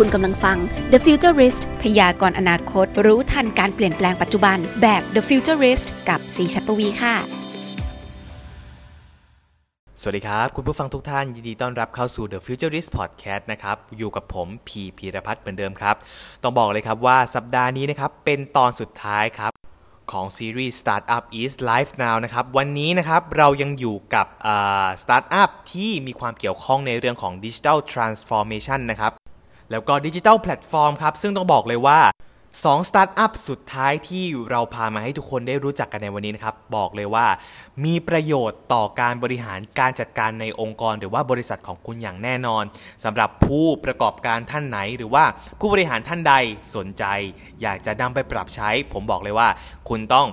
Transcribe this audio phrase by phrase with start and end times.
[0.00, 0.58] คุณกำลังฟัง
[0.92, 7.14] The Futurist พยากรณ์อนาคต รู้ทันการเปลี่ยนแปลงปัจจุบัน แบบ The Futurist กับสีชัดปวีค่ะ
[10.00, 15.96] สวัสดีครับ คุณผู้ฟังทุกท่าน ยินดีต้อนรับเข้าสู่ The Futurist Podcast นะครับ อยู่กับผมพีพีรพัฒน์เหมือนเดิมครับ
[16.42, 19.52] ต้องบอกเลยครับว่าสัปดาห์นี้นะครับ เป็นตอนสุดท้ายครับ
[20.12, 24.26] ของซีรีส์ Startup is Life Now นะครับ วันนี้นะครับเรายังอยู่กับ
[25.02, 29.12] สตาร์ทอัพที่มีความเกี่ยวข้องในเรื่องของ Digital Transformation นะครับ
[29.70, 32.00] แล้วก็ดิจิทัลแพลตฟอร์มครับ ซึ่งต้องบอกเลยว่า
[32.56, 37.26] 2สตาร์ทอัพสุดท้ายที่เราพามาให้ทุกคนได้รู้จักกันในวันนี้นะครับ บอกเลยว่า
[37.84, 42.64] มีประโยชน์ต่อการบริหารการจัดการในองค์กร หรือว่าบริษัทของคุณอย่างแน่นอน
[43.04, 45.24] สำหรับผู้ประกอบการท่านไหน หรือว่า
[45.60, 46.34] ผู้บริหารท่านใด
[46.76, 47.04] สนใจ
[47.62, 49.48] อยากจะนำไปปรับใช้ ผมบอกเลยว่า
[49.88, 50.28] คุณต้อง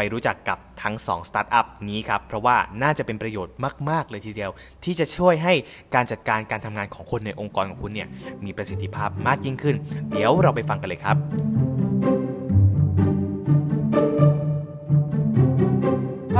[0.00, 3.54] ไปรู้จักกับทั้ง2สตาร์ทอัพนี้ครับ เพราะว่าน่าจะเป็นประโยชน์
[3.90, 4.50] มาก ๆ เลยทีเดียว
[4.84, 5.54] ที่จะช่วยให้
[5.94, 8.08] การจัดการการทำงานของคนในองค์กรของคุณเนี่ย
[8.44, 9.76] มีประสิทธิภาพมากยิ่งขึ้น
[10.10, 11.16] เดี๋ยวเราไปฟังกันเลยครับ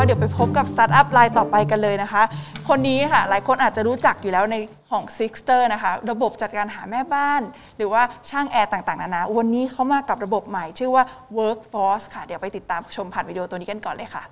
[0.09, 2.23] เดี๋ยวไปพบกับสตาร์ทอัพรายต่อไปกันเลยนะคะ
[2.69, 4.57] คนนี้ค่ะ หลายคนอาจจะรู้จักอยู่แล้วใน
[4.91, 7.43] ของ Seekster นะคะ ระบบจัดการหาแม่บ้าน
[7.77, 11.05] หรือว่าช่างแอร์ต่างๆ นานา วันนี้เขามากับระบบใหม่ชื่อว่า
[11.39, 14.23] Workforce ค่ะ เดี๋ยวไปติดตามชมผ่านวิดีโอตัวนี้กันก่อนเลยค่ะ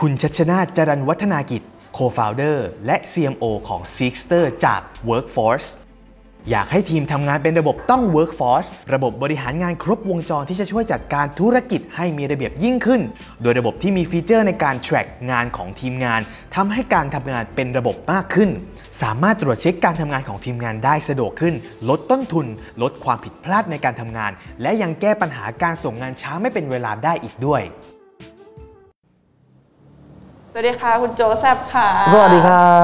[0.00, 1.62] คุณชัชนาจรันวัฒนากิจ
[1.96, 5.68] Co-founder และ CMO ของ Sixter จาก Workforce
[6.50, 13.00] อยากให้ทีมทำงานเป็นระบบต้อง Workforce ระบบบริหารงานครบวงจรที่จะช่วยจัดการธุรกิจให้มีระเบียบยิ่งขึ้น
[13.42, 16.20] โดยระบบที่มีฟีเจอร์ในการ track งานของทีมงาน
[16.54, 18.50] ทำให้การทำงานเป็นระบบมากขึ้น
[19.02, 21.54] สามารถตรวจเช็คการทำงานของทีมงานได้สะดวกขึ้น
[21.88, 22.46] ลดต้นทุน
[22.82, 27.62] ลดความผิดพลาดในการทำงาน และยังแก้ปัญหาการส่งงานช้าไม่เป็นเวลาได้อีกด้วย
[30.52, 32.76] สวัสดีค่ะ คุณโจแซบค่ะ สวัสดีครั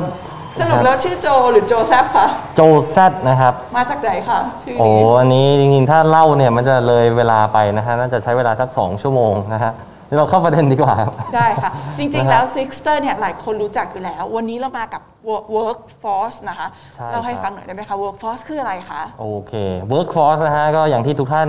[0.00, 2.26] บ สรุปแล้วชื่อโจหรือโจแซบคะ
[2.56, 9.72] โจแซดนะครับ มาจากไหนคะชื่อโอ้นี้อันนี้จริงๆ ถ้าเล่าเนี่ยมันจะเลยเวลาไปนะฮะ น่าจะใช้เวลาสัก 2 ชั่วโมงนะฮะ
[10.16, 16.66] เราเข้าประเด็นดีกว่าครับ ได้ค่ะ จริงๆนะฮะแล้ว Sixter เนี่ยหลายคนรู้จักอยู่แล้ว วันนี้เรามากับ Work- Workforce นะคะ
[16.96, 19.52] ใช่เราให้ครับฟังหน่อยได้ไหมคะ Workforce คืออะไรคะ โอเค
[19.92, 21.48] Workforce นะฮะก็อย่างที่ทุกท่าน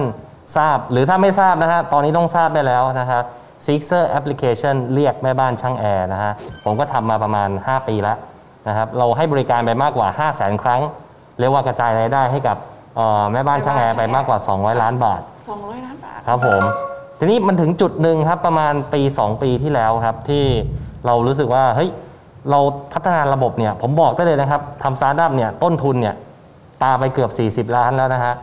[0.58, 3.22] ทราบ หรือถ้าไม่ทราบนะฮะ ตอนนี้ต้องทราบได้แล้วนะฮะ
[3.68, 6.32] Sixer Application เรียกแม่บ้านช่างแอร์นะฮะ
[6.64, 8.18] ผมก็ทำมาประมาณ 5 ปีแล้ว
[8.68, 10.82] นะครับเราให้บริการไปมากกว่า 5 0 0 0 0 0 ครั้ง
[11.40, 12.58] เรียกว่ากระจายรายได้ให้กับ
[12.96, 15.22] เอ่อแม่บ้านช่างแอร์ไปมากกว่า 200 ล้านบาท
[15.54, 16.62] 200ล้านบาท ครับผม
[17.20, 20.44] ทีนี้มันถึงจุดหนึ่งครับประมาณปี 2 ปีที่แล้วครับที่
[21.06, 21.90] เรารู้สึกว่าเฮ้ย
[22.52, 22.60] เรา
[22.94, 26.16] พัฒนาระบบเนี่ยผมบอกได้เลยนะครับทำสตาร์ทอัพเนี่ยต้นทุนเนี่ย
[26.82, 27.28] ปาไปเกือ
[27.62, 28.34] บ 40 ล้านแล้วนะฮะ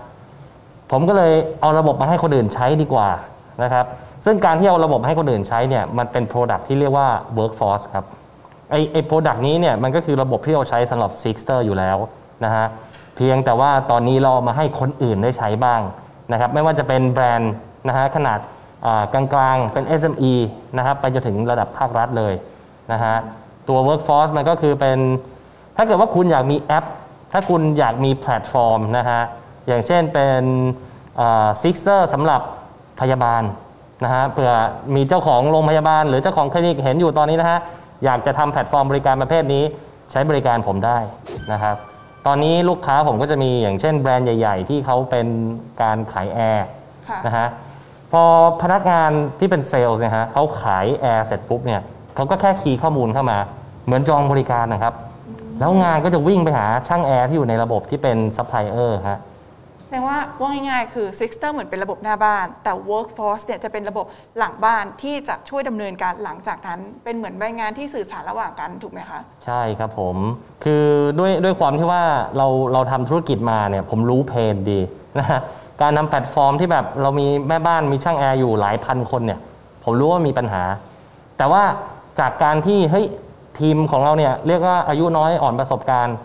[0.91, 3.09] ผมก็เลยเอาระบบมาให้คนอื่นใช้ดีกว่า
[3.63, 3.87] นะครับ
[4.25, 7.09] ซึ่งการที่เอาระบบให้คนอื่นใช้เนี่ยมันเป็น Product ที่เรียกว่า
[7.39, 8.05] Workforce ครับ
[8.75, 11.97] ไอไอ Product นี้เนี่ยมันก็คือระบบที่เราใช้สำหรับ Seekster อยู่แล้ว
[12.45, 12.67] นะฮะ
[13.17, 15.81] เพียงแต่ว่าตอนนี้เรามาให้คนอื่นได้ใช้บ้าง
[16.33, 17.53] นะครับไม่ว่าจะเป็นแบรนด์
[17.89, 18.39] นะฮะขนาด
[19.13, 19.25] กลา
[19.55, 20.35] งๆ เป็น SME
[20.77, 22.35] นะครับไปจนถึงระดับภาครัฐเลย
[22.93, 23.17] นะฮะ
[23.69, 24.99] ตัว Workforce มันก็คือเป็น
[25.77, 26.85] ถ้าเกิดว่าคุณอยากมีแอป
[27.33, 29.21] ถ้าคุณอยากมีแพลตฟอร์มนะฮะ
[29.67, 30.43] อย่างเช่นเป็น
[31.63, 32.41] Seekster สำหรับ
[33.01, 33.43] พยาบาล
[34.05, 34.53] นะฮะเผื่อ
[34.95, 37.59] มีเจ้าของโรงพยาบาล หรือเจ้าของคลินิกเห็นอยู่ตอนนี้นะฮะ
[38.05, 39.65] อยากจะทำแพลตฟอร์มบริการประเภทนี้
[40.13, 40.99] ใช้บริการผมได้
[41.53, 41.77] นะครับ
[42.27, 45.27] ตอนนี้ลูกค้าผมก็จะมีอย่างเช่นแบรนด์ใหญ่ ๆ ที่เขาเป็น
[45.83, 46.67] การขายแอร์
[47.09, 47.49] ค่ะ นะฮะ
[48.13, 48.23] พอ
[48.63, 51.81] พนักงานที่เป็นเซลล์เนี่ยฮะเขาขายแอร์เสร็จปุ๊บเนี่ย
[52.15, 53.39] เขาก็แค่ key ข้อมูลเข้ามา
[53.85, 54.95] เหมือนจองบริการนะครับ
[55.61, 59.19] แล้วงานก็จะวิ่งไปหาช่างแอร์ที่อยู่ในระบบที่เป็นซัพพลายเออร์ฮะ
[59.87, 64.07] แสดงว่าว่าง่ายๆ คือ Seekster เหมือนเป็นระบบหน้าบ้าน แต่ Workforce เนี่ยจะเป็นระบบ
[64.39, 70.17] หลังบ้านที่จะช่วยดำเนินการหลังจากนั้น เป็นเหมือนใบงานที่สื่อสารระหว่างกันถูกไหมคะ ใช่ครับผม
[70.65, 70.85] คือ
[71.19, 72.03] ด้วยด้วยความที่ว่า
[72.37, 74.81] เราเราทำธุรกิจมาเนี่ยผมรู้ pain ดี
[75.19, 75.41] นะฮะ
[75.83, 79.41] การทำแพลตฟอร์มที่แบบเรามีแม่บ้านมีช่างแอร์อยู่หลายพันคนเนี่ย
[79.85, 80.63] ผมรู้ว่ามีปัญหา
[81.39, 81.63] แต่ว่า
[82.21, 83.07] จากการที่เฮ้ย
[83.61, 86.17] ทีมของเราเนี่ยเรียกว่าอายุน้อยอ่อนประสบการณ์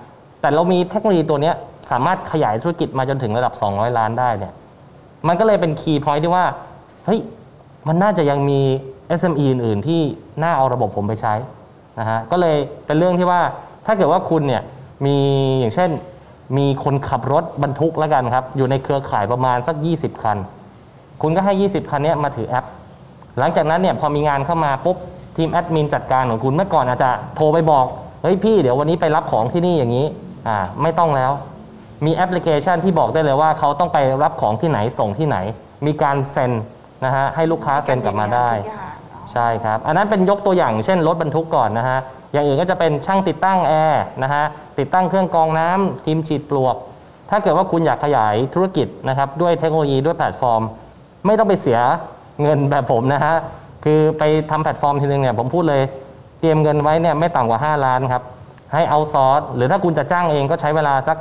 [0.41, 1.55] แต่เรามีเทคโนโลยีตัวเนี้ย
[1.91, 4.53] สามารถขยายธุรกิจมาจนถึงระดับ 200 ล้านได้เนี่ย
[5.27, 6.45] มันก็เลยเป็น key point ที่ว่า
[7.05, 7.19] เฮ้ย
[7.87, 8.59] มันน่าจะยังมี
[9.19, 10.01] SME อื่น ๆ ที่
[10.43, 11.33] น่าเอาระบบผมไปใช้
[11.99, 13.41] นะฮะก็เลยเป็นเรื่องที่ว่า
[13.85, 14.61] ถ้าเกิดว่าคุณเนี่ย
[15.05, 15.15] มี
[15.59, 15.89] อย่างเช่น
[16.57, 20.37] มีคนขับรถบรรทุกแล้วกันครับ อยู่ในเครือข่ายประมาณสัก 20 คัน
[21.21, 22.65] คุณก็ให้ 20 คันเนี้ยมาถือแอป
[23.39, 24.97] หลังจากนั้นเนี่ยพอมีงานเข้ามาปุ๊บ
[25.37, 27.85] ทีมแอดมินจัดการของคุณเมื่อก่อนอาจจะโทรไปบอก
[28.21, 30.05] เฮ้ยพี่เดี๋ยววันนี้ไปรับของที่นี่อย่างนี้
[30.47, 31.31] อ่าไม่ต้องแล้ว
[32.05, 35.37] มีแอปพลิเคชันที่บอกได้เลยว่าเขาต้องไปรับของที่ไหนส่งที่ไหน
[35.85, 36.51] มีการเซ็น
[37.05, 41.99] นะฮะให้ลูกค้าเซ็นกลับมาได้ ทุกอย่างเนอะใช่ครับ อันนั้นเป็นยกตัวอย่างเช่นรถบรรทุกก่อนนะฮะ
[42.33, 44.43] อย่างอื่นก็จะเป็นช่างติดตั้งแอร์นะฮะ
[44.79, 46.75] ติดตั้งเครื่องกรองน้ำทีมฉีดปลวก
[47.29, 50.61] ถ้าเกิดว่าคุณอยากขยายธุรกิจนะครับด้วยเทคโนโลยีด้วยแพลตฟอร์ม
[51.25, 51.79] ไม่ต้องไปเสีย
[52.41, 53.35] เงินแบบผมนะฮะ
[53.85, 55.81] คือไปทำแพลตฟอร์มทีนึงเนี่ยผมพูดเลย
[56.39, 58.23] เตรียมเงินไว้เนี่ยไม่ต่ำกว่า 5 ล้านครับ
[58.73, 61.17] ให้ outsource หรือถ้าคุณจะจ้างเองก็ใช้เวลาสัก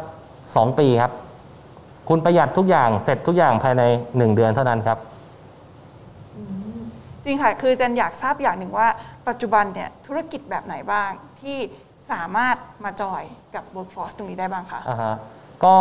[0.56, 1.12] 2 ปีครับ
[2.08, 4.98] คุณประหยัดทุกอย่างเสร็จทุกอย่างภายใน 1 เดือนเท่านั้นครับ
[7.24, 8.88] จริงค่ะ คือจันอยากทราบอย่างหนึ่งว่า
[9.28, 11.10] ปัจจุบันเนี่ยธุรกิจแบบไหนบ้าง
[11.40, 11.58] ที่
[12.10, 13.22] สามารถมาจอย
[13.54, 15.14] กับ workforce ตรงนี้ได้บ้างคะอ่าฮะ
[15.64, 15.74] ก็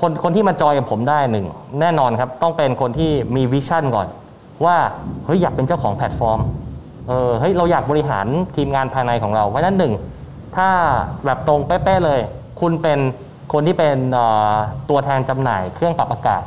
[0.00, 1.46] คนคนที่มาจอยกับผมได้หนึ่ง
[1.80, 4.06] แน่นอนครับ ต้องเป็นคนที่มี vision ก่อน
[4.64, 4.76] ว่า
[5.26, 6.40] เฮ้ยอยากเป็นเจ้าของแพลตฟอร์ม
[7.08, 8.26] เออเฮ้ยเราอยากบริหาร
[8.56, 9.92] ทีมงานภายในของเรา เพราะฉะนั้นหนึ่ง
[10.56, 10.68] ถ้า
[11.24, 12.20] แบบตรงเป๊ะๆเลย
[12.60, 12.98] คุณเป็น
[13.52, 13.96] คนที่เป็น
[14.90, 16.42] ตัวแทนจำหน่ายเครื่องปรับอากาศ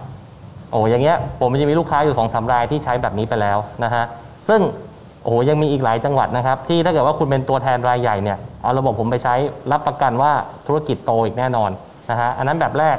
[0.72, 4.04] โอ้อย่างเงี้ยผมจะมีลูกค้าอยู่สองสามรายที่ใช้แบบนี้ไปแล้วนะฮะ
[4.50, 4.62] ซึ่ง
[5.24, 9.36] โอ้โหยังมีอีกหลายจังหวัดนะครับ ที่ถ้าเกิดว่าคุณเป็นตัวแทนรายใหญ่เนี่ยเอาระบบผมไปใช้
[9.72, 10.32] รับประกันว่า
[10.68, 11.72] ธุรกิจโตอีกแน่นอน
[12.12, 12.98] นะฮะอันนั้นแบบแรก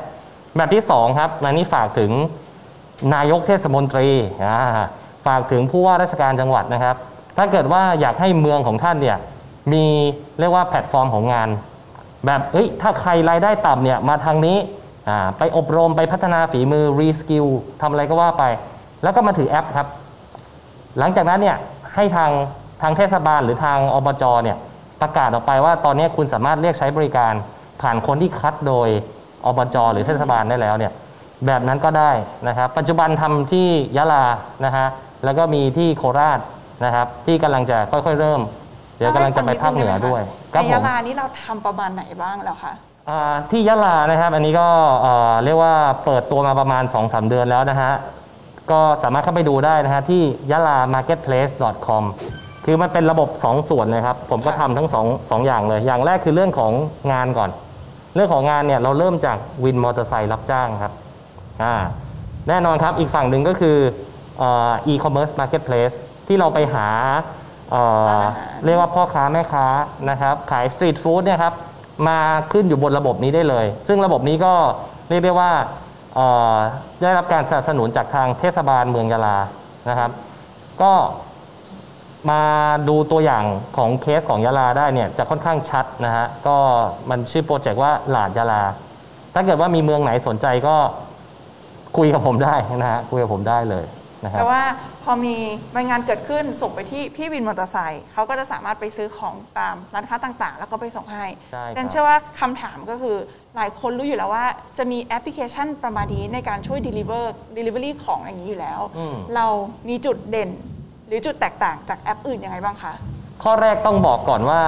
[0.57, 2.11] แบบที่สองครับอันนี้ฝากถึง
[3.15, 4.09] นายกเทศมนตรี
[5.27, 6.97] ฝากถึงผู้ว่าราชการจังหวัดนะครับ
[7.37, 9.17] ถ้าเกิดว่าอยากให้เมืองของท่านเนี่ย
[9.73, 9.85] มี
[10.41, 11.49] เรียกว่าแพลตฟอร์มของงาน
[12.27, 14.57] แบบเอ้ยถ้าใครรายได้ต่ำเนี่ยมาทางนี้
[15.09, 17.47] อ่าไปอบรมไปพัฒนาฝีมือ reskill
[17.81, 18.45] ทำอะไรก็ว่าไป
[19.03, 19.89] แล้วก็มาถือแอปครับ
[20.99, 21.57] หลังจากนั้นเนี่ย
[21.95, 22.31] ให้ทาง
[22.83, 24.57] ทางเทศบาลหรือทางอบจเนี่ย
[25.01, 27.33] ประกาศออกไปว่าตอนนี้คุณสามารถเรียกใช้บริการ
[27.83, 28.89] ผ่านคนที่คัดโดย
[29.47, 30.93] อบจหรือเทศบาลได้แล้วเนี่ย
[31.47, 32.13] แบบนั้นก็ได้
[32.49, 34.25] นะครับปัจจุบันทำที่ยะลา
[34.65, 34.87] นะฮะ
[35.25, 36.41] แล้วก็มีที่โคราช
[36.85, 38.41] นะครับที่กำลังจะค่อยๆเริ่ม
[38.97, 40.23] เดี๋ยวกำลังจะไปภาคเหนือด้วย
[40.53, 42.73] ครับในผยะมลานี่เราทำประมาณไหนบ้างแล้วคะ
[43.09, 44.69] อ่าที่ยะลานะครับ อันนี้ก็
[45.01, 47.93] เอ่อเรียกว่าเปิดตัวมาประมาณ 2-3 เดือนแล้วนะฮะ
[48.71, 51.53] ก็สามารถเข้าไปดูได้นะฮะที่ยะลา marketplace
[51.87, 52.05] com
[52.65, 56.73] คือมันเป็นระบบ 2 ส่วนเลยครับ ผมก็ทำทั้ง2งอย่างเลย อย่างแรกคือเรื่องของ
[57.13, 57.51] งานก่อน
[58.15, 60.93] เรื่องของงานเนี่ยเราเริ่มจากวินมอเตอร์ไซค์รับจ้างครับ
[61.63, 61.75] อ่า
[62.49, 63.77] แน่นอนครับอีกฝั่งหนึ่งก็คือ
[64.39, 65.97] เอ่อ e-commerce marketplace
[66.29, 67.45] ที่เราไปหาเอ่อร้านอาหาร
[68.65, 69.67] เรียกว่าพ่อค้าแม่ค้า
[70.11, 71.55] นะครับขายสตรีทฟู้ดเนี่ยครับ
[72.09, 72.19] มา
[72.53, 74.55] ขึ้นอยู่บนระบบนี้ได้เลย ซึ่งระบบนี้ก็
[75.09, 75.53] เรียกได้ว่า
[76.15, 76.57] เอ่อ
[77.03, 79.39] ได้รับการสนับสนุนจากทางเทศบาลเมืองยะลา
[79.89, 80.11] นะครับ
[80.83, 80.93] ก็
[82.31, 82.43] มา
[82.89, 83.45] ดูตัวอย่าง
[83.77, 86.57] ของเคสของยะลาได้เนี่ยจะค่อนข้างชัดนะฮะก็
[87.11, 88.63] มันชื่อ project ว่าหลาดยะลา
[89.35, 90.77] ถ้าเกิดว่ามีเมืองไหนสนใจก็
[91.97, 93.85] คุยกับผมได้นะฮะคุยกับผมได้เลย
[94.27, 94.63] นะครับแต่ว่า
[95.05, 95.35] พอมี
[95.77, 103.17] รายงานเกิดขึ้นส่งไปที่พี่วินมอเตอร์ไซค์เขาก็จะสามารถไปซื้อของตามร้านค้าต่างๆ แล้วก็ไปส่งให้ใช่ครับฉันเชื่อว่าคำถามก็คือ
[103.57, 104.45] หลายคนรู้อยู่แล้วว่า
[104.79, 107.25] จะมีแอปพลิเคชันประมาณนี้ในการช่วย deliver
[107.57, 109.47] delivery ของอย่างนี้อยู่แล้ว อืม เรา
[109.89, 110.51] มีจุดเด่น
[111.07, 112.93] หรือจุดแตกต่างจากแอปอื่นยังไงบ้างคะ
[113.43, 114.61] ข้อแรกต้องบอกก่อนว่า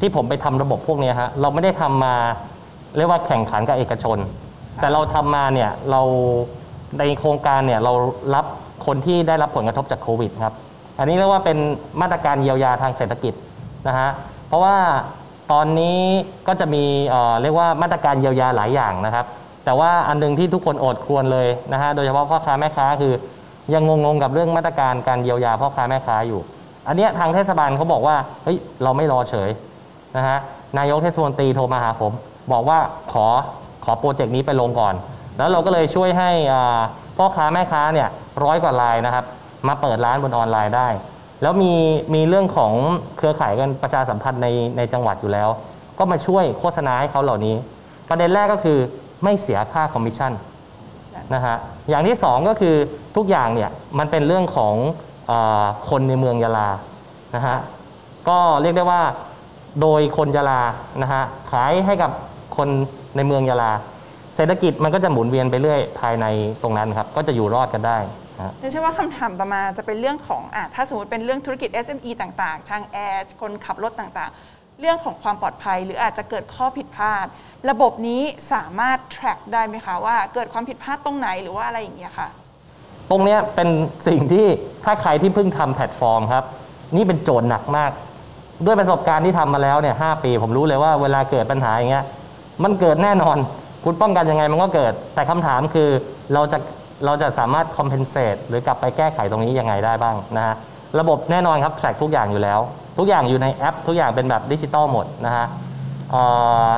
[0.00, 2.14] ที่ผมไปทำระบบพวกเนี้ยฮะเราไม่ได้ทำมา
[2.96, 4.18] เรียกว่าแข่งขันกับเอกชน
[4.82, 6.02] แต่เราทำมาเนี่ยเรา
[6.98, 7.92] ในโครงการเนี่ยเรา
[8.34, 8.44] รับ
[8.86, 10.54] คนที่ได้รับผลกระทบจากโควิดครับ
[10.98, 11.58] อันนี้เรียกว่าเป็น
[12.00, 13.34] มาตรการเยียวยาทางเศรษฐกิจ
[13.88, 14.10] นะฮะ
[14.48, 14.76] เพราะว่า
[15.52, 15.98] ตอนนี้
[16.48, 19.26] ก็จะมีเอ่อเรียกว่ามาตรการเยียวยาหลายอย่างนะครับ
[19.64, 23.12] แต่ว่าอันหนึงที่ทุกคนอดควรเลยนะฮะ โดยเฉพาะพ่อค้าแม่ค้าคือ
[23.74, 26.40] ยังงงๆกับเรื่องมาตรการการเยียวยาพ่อค้าแม่ค้าอยู่
[26.88, 29.50] อันเนี้ยทางเทศบาลเขาบอกว่าเฮ้ยเราไม่รอเฉย
[30.16, 30.38] นะฮะ
[30.78, 32.12] นายกเทศมนตรีโทรมาหาผม
[32.52, 32.78] บอกว่า
[33.12, 33.26] ขอ
[33.84, 34.94] ขอโปรเจกต์นี้ไปลงก่อน
[35.38, 36.30] แล้วเราก็เลยช่วยให้
[37.16, 38.08] พ่อค้าแม่ค้าเนี่ย
[38.44, 39.24] ร้อยกว่ารายนะครับ
[39.68, 40.88] มาเปิดร้านบนออนไลน์ได้
[41.42, 41.72] แล้วมี
[42.14, 42.72] มีเรื่องของ
[43.16, 45.48] เครือข่ายกันประชาสัมพันธ์ในในจังหวัดอยู่แล้ว
[45.98, 47.54] ก็มาช่วยโฆษณาให้เขาเหล่านี้
[48.08, 48.78] ประเด็นแรกก็คือ
[49.22, 50.32] ไม่เสียค่าคอมมิชชั่น
[51.34, 51.56] นะฮะ
[51.88, 52.74] อย่างที่สองก็คือ
[53.16, 54.74] ทุกอย่างเนี่ยมันเป็นเรื่องของ
[55.30, 55.32] อ่า
[55.90, 56.68] คนในเมืองยะลา
[57.34, 57.56] นะฮะ
[58.28, 59.02] ก็เรียกได้ว่า
[59.80, 60.62] โดยคนยะลา
[61.02, 61.22] นะฮะ
[61.52, 62.10] ขายให้กับ
[62.56, 62.68] คน
[63.16, 63.72] ในเมืองยะลา
[64.36, 66.26] เศรษฐกิจมันก็จะหมุนเวียนไปเรื่อยภายใน
[66.62, 67.98] ตรงนั้นครับ ก็จะอยู่รอดกันได้
[68.38, 77.26] นะฮะฉันเชื่อว่าคำถามต่อมาจะเป็นเรื่องของอะถ้าสมมติเป็นเรื่องธุรกิจ SME ต่างๆ ช่างแอร์คนขับรถต่างๆ เรื่องของความปลอดภัยหรืออาจจะเกิดข้อผิดพลาด
[77.70, 78.22] ระบบนี้
[78.52, 82.28] สามารถ track ได้ไหมคะว่าเกิดความผิดพลาดตรงไหนหรือว่าอะไรอย่างเงี้ยค่ะ
[83.10, 83.68] ตรงเนี้ยเป็น
[84.08, 84.46] สิ่งที่
[84.84, 86.44] ถ้าใครที่เพิ่งทำแพลตฟอร์มครับ
[86.96, 87.90] นี่เป็นโจทย์หนักมาก
[88.64, 92.04] ด้วยประสบการณ์ที่ทำมาแล้วเนี่ยหปี ผมรู้เลยว่าเวลาเกิดปัญหาอย่างเงี้ย
[92.64, 93.36] มันเกิดแน่นอน
[93.84, 95.88] คุณป้องกันยังไงมันก็เกิด แต่คำถามคือ
[96.34, 96.58] เราจะ
[97.06, 100.54] เราจะสามารถ compensate หรือกลับไปแก้ไขตรงนี้ยังไงได้บ้างนะฮะ
[101.00, 102.60] ระบบแน่นอนครับแทร็กทุกอย่างอยู่แล้ว
[102.98, 105.46] ทุกอย่างอยู่ในแอป ทุกอย่างเป็นแบบดิจิตอลหมดนะฮะ
[106.10, 106.22] เอ่
[106.68, 106.70] อ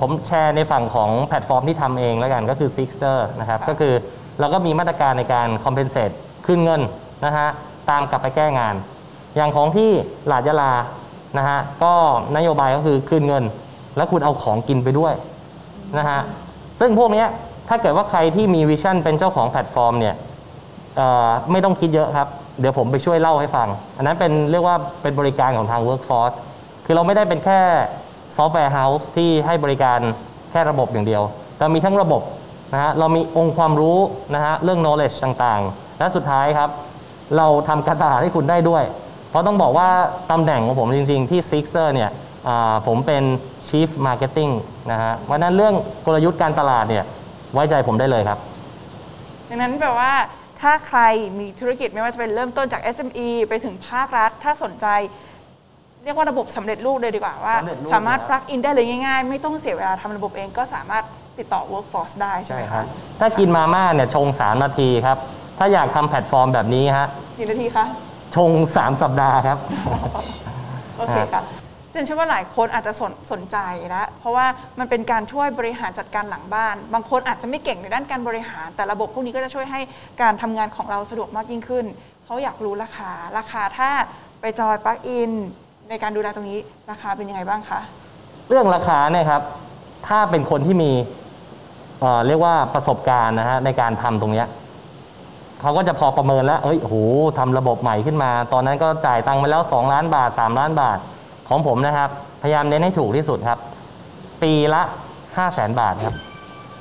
[0.00, 3.94] ผมแชร์ในฝั่งของแพลตฟอร์มที่ทำเองแล้วกันก็คือ Sixter นะครับก็คือ
[4.40, 6.14] เราก็มีมาตรการในการ compensate
[6.46, 6.80] คืนเงิน
[7.24, 7.48] นะฮะ
[7.90, 8.74] ตามกลับไปแก้งาน
[9.36, 9.90] อย่างของที่
[10.26, 10.72] หลาดยะลา
[11.38, 11.92] นะฮะก็
[12.36, 13.44] นโยบายก็คือคืนเงิน
[13.96, 15.14] แล้วคุณเอาของกินไปด้วย
[15.98, 16.20] นะฮะ
[16.80, 17.24] ซึ่งพวกนี้
[17.68, 20.14] ถ้าเกิดว่าใครที่มี vision เป็นเจ้าของแพลตฟอร์มเนี่ย
[21.50, 22.28] ไม่ต้องคิดเยอะครับ
[22.60, 26.36] เดี๋ยวผมไปช่วยเล่าให้ฟัง อันนั้นเป็นเรียกว่าเป็นบริการของทาง Workforce
[26.84, 27.60] คือเราไม่ได้เป็นแค่
[28.36, 29.98] software house ที่ให้บริการ
[30.50, 31.22] แค่ระบบอย่างเดียว
[31.58, 32.22] เรามีทั้งระบบ
[32.72, 33.98] นะฮะเรามีองค์ความรู้
[34.34, 36.70] นะฮะเรื่อง knowledge ต่างๆ และสุดท้ายครับ
[37.36, 38.84] เราทำการตลาดให้คุณได้ด้วย
[39.30, 39.88] เพราะต้องบอกว่า
[40.30, 42.10] ตำแหน่งของผมจริงๆที่ Sixter เนี่ย
[42.86, 43.22] ผมเป็น
[43.68, 44.52] Chief Marketing
[44.90, 45.74] นะฮะเพราะฉะนั้นเรื่อง
[46.06, 47.04] กลยุทธ์การตลาดเนี่ย
[47.52, 48.38] ไว้ใจผมได้เลยครับ
[49.48, 50.12] ดังนั้นแปลว่า
[50.60, 51.00] ถ้าใคร
[51.38, 54.86] มีธุรกิจไม่ว่าจะเป็นเริ่มต้นจาก SME ไปถึงภาครัฐ ถ้าสนใจ
[56.04, 61.04] เรียกว่าระบบสำเร็จรูปเลยดีกว่าว่า สำเร็จรูป สามารถนะครับปลักอินได้เลยง่ายๆ ไม่ต้องเสียเวลาทำระบบเองก็สามารถ
[61.38, 62.86] ติดต่อ workforce ได้ใช่ไหมครัคะบ
[63.20, 65.18] ถ้ากินมาม่าเนี่ยชง 3 นาทีครับ
[65.58, 67.06] ถ้าอยากทำแพลตฟอร์มแบบนี้ฮะ
[67.38, 67.84] กี่นาทีคะ
[68.36, 69.58] ชง 3 สัปดาห์ครับ
[70.98, 71.42] โอเคค่ะ
[71.90, 73.56] เจนเชื่อว่าหลายคนอาจจะสนสนใจ
[73.88, 74.46] แล้วเพราะว่า
[74.78, 79.80] มันเป็นการช่วยบริหารจัดการหลังบ้าน บางคนอาจจะไม่เก่งในด้านการบริหาร แต่ระบบพวกนี้ก็จะช่วยให้
[80.22, 81.84] การทำงานของเราสะดวกมากยิ่งขึ้น
[82.24, 83.90] เขาอยากรู้ราคาราคาถ้า
[84.40, 85.32] ไปจอยปลั๊กอิน
[85.88, 86.58] ในการดูแลตรงนี้
[86.90, 87.80] ราคาเป็นยังไงบ้างคะ
[88.48, 89.42] เรื่องราคาเนี่ยครับ
[90.08, 90.90] ถ้าเป็นคนที่มี
[92.00, 94.46] เเรียกว่าประสบการณ์นะฮะในการทำตรงเนี้ย
[95.60, 96.94] เขาก็จะพอประเมินแล้วเอ้ยโห
[97.38, 100.98] ทำระบบใหม่ขึ้นมา ตอนนั้นก็จ่ายตังค์ไปแล้ว 2 ล้านบาท 3 ล้านบาท
[101.48, 102.10] ของผมนะครับ
[102.42, 103.58] พยายามเน้นให้ถูกที่สุดครับ
[104.42, 104.82] ปีละ
[105.36, 106.14] 5 0 0แสนบาทครับ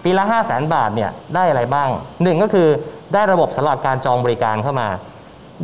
[0.03, 1.89] ปีละ 5 0 0แสนบาทเนี่ยได้อะไรบ้าง
[2.23, 2.67] หนึ่งก็คือ
[3.13, 4.89] ได้ระบบสำหรับการจองบริการเข้ามา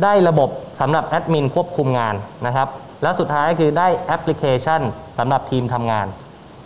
[0.02, 0.48] ได้ระบบ
[0.80, 2.14] สำหรับแอดมินควบคุมงาน
[2.46, 2.68] นะครับ
[3.02, 4.80] แล้วสุดท้ายคือได้แอปพลิเคชัน
[5.18, 6.06] สำหรับทีมทำงาน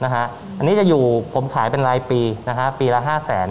[0.04, 0.24] นะฮะ
[0.58, 1.02] อันนี้จะอยู่
[1.34, 3.48] ผมขายเป็นรายปีนะฮะปีละ 5 0 0แสน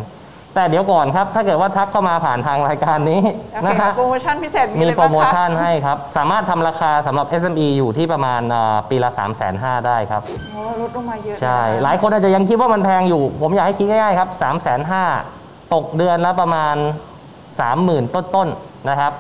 [0.58, 3.22] แต่เดี๋ยวก่อนครับ ถ้าเกิดว่าทักเข้ามาผ่านทางรายการนี้
[3.54, 10.22] โอเคนะค่ะฮะโปรโมชั่นพิเศษมีมีอะไรโปรบ้างโมคะชั่นให้ครับ สามารถทำราคาสำหรับ SME อยู่ที่ประมาณเอ่อปีละ 3 5 0 0 0ได้ครับ
[10.54, 15.00] โอ้ลดลงมาเยอะใช่เลยนะคะหลายคนอาจจะยังคิดว่ามันแพงอยู่ ผมอยากให้คิดง่ายๆครับ 3 5 0 0
[15.32, 16.76] 0ตกเดือนละประมาณ
[17.46, 19.12] 30,000 ต้นๆ นะครับ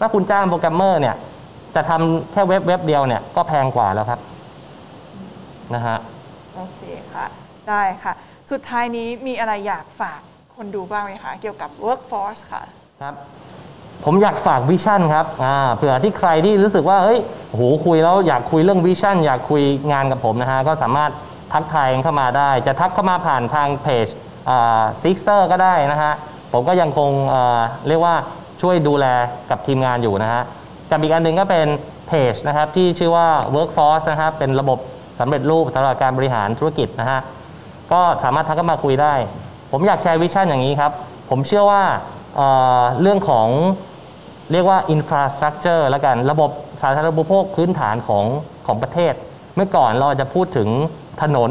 [0.00, 1.16] ถ้าคุณจ้างโปรแกรมเมอร์เนี่ย
[1.74, 4.20] จะทำแค่เว็บเว็บเดียวเนี่ย ก็แพงกว่าแล้วครับ
[5.74, 5.98] นะฮะ
[6.56, 6.80] โอเค
[7.12, 7.26] ค่ะ
[7.68, 8.12] ได้ค่ะ
[8.50, 10.20] สุดท้ายนี้มีอะไรอยากฝาก
[10.56, 12.62] คนดูบ้างไหมคะ เกี่ยวกับ workforce ค่ะ
[13.02, 13.14] ครับ
[14.04, 17.18] ผมอยากฝาก vision ครับอ่าเผื่อที่ใครที่รู้สึกว่าเฮ้ย
[17.50, 21.10] โหคุยแล้วอยากคุยเรื่อง vision อยากคุยงานกับผมนะฮะ ก็สามารถ
[21.52, 24.06] ทักทายกันเข้ามาได้ จะทักเข้ามาผ่านทางเพจ
[25.02, 26.12] Sixter ก็ได้นะฮะ
[26.52, 28.14] ผมก็ยังคงเรียกว่า
[28.62, 29.06] ช่วยดูแล
[29.50, 30.42] กับทีมงานอยู่นะฮะ
[30.90, 31.66] กับอีกอันหนึ่งก็เป็น
[32.08, 34.78] เพจนะครับที่ชื่อว่า Workforce นะครับเป็นระบบ
[35.18, 37.20] สำเร็จรูปสำหรับการบริหารธุรกิจนะฮะ
[37.92, 39.14] ก็สามารถทักเข้ามาคุยได้
[39.76, 40.92] ผมอยากแชร์วิชั่นอย่างนี้ครับ
[41.30, 41.82] ผมเชื่อว่า
[42.36, 43.48] เเรื่องของ
[44.52, 46.50] เรียกว่า infrastructure แล้วกันระบบ
[46.82, 48.24] สาธารณูปโภคพื้นฐานของ
[48.66, 49.14] ของประเทศ
[49.54, 50.68] เมื่อก่อนเราจะพูดถึง
[51.22, 51.50] ถนน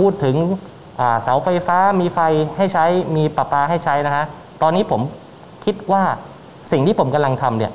[0.00, 0.36] พูดถึง
[1.22, 2.18] เสาไฟฟ้ามีไฟ
[2.56, 2.84] ให้ใช้
[3.16, 4.24] มีประปาให้ใช้นะฮะ
[4.62, 5.00] ตอนนี้ผม
[5.64, 6.02] คิดว่า
[6.72, 7.72] สิ่งที่ผมกำลังทำเนี่ย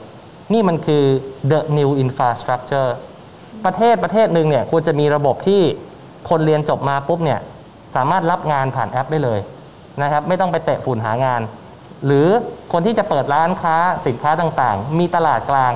[0.53, 1.03] นี่มันคือ
[1.51, 2.89] the new infrastructure
[3.65, 5.61] ประเทศประเทศหนึ่งเนี่ยควรจะมีระบบที่
[6.29, 7.39] คนเรียนจบมาปุ๊บเนี่ย
[7.95, 9.39] สามารถรับงานผ่านแอปได้เลย
[10.01, 11.41] นะครับ ไม่ต้องไปเตะฝุ่นหางาน
[12.05, 12.27] หรือ
[12.73, 13.75] คนที่จะเปิดร้านค้า
[14.07, 15.73] สินค้าต่างๆ มีตลาดกลาง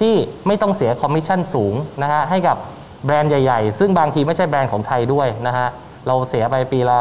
[0.00, 0.14] ที่
[0.46, 2.56] ไม่ต้องเสียคอมมิชชั่นสูงนะฮะให้กับ
[3.04, 5.68] แบรนด์ใหญ่ ๆ ซึ่งบางทีไม่ใช่แบรนด์ของไทยด้วยนะฮะ
[6.06, 7.00] เราเสียไปปีละ